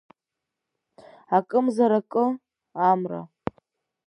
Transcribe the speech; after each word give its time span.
Акымзаракы, 1.37 2.25
Амра… 2.89 3.21